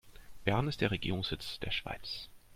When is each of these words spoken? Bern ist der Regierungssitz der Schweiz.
Bern 0.45 0.67
ist 0.67 0.81
der 0.81 0.89
Regierungssitz 0.89 1.59
der 1.59 1.69
Schweiz. 1.69 2.27